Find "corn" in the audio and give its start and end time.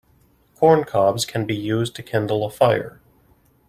0.55-0.83